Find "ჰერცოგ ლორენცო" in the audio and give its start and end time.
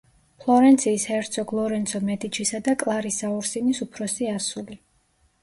1.09-2.01